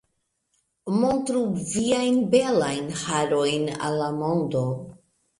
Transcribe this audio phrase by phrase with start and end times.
[1.01, 1.41] Montru
[1.73, 4.63] viajn belajn harojn al la mondo